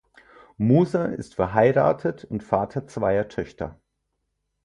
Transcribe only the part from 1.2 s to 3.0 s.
verheiratet und Vater